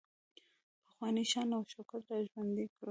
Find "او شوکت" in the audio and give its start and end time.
1.55-2.03